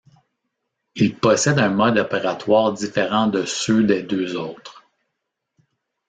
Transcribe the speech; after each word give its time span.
Il 0.95 1.15
possède 1.15 1.59
un 1.59 1.69
mode 1.69 1.99
opératoire 1.99 2.73
différent 2.73 3.27
de 3.27 3.45
ceux 3.45 3.83
des 3.83 4.01
deux 4.01 4.35
autres. 4.35 4.83